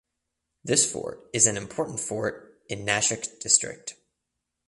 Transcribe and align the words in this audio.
This 0.63 0.91
fort 0.91 1.27
is 1.31 1.45
an 1.45 1.57
important 1.57 1.99
fort 1.99 2.59
in 2.67 2.83
Nashik 2.87 3.39
district. 3.39 3.97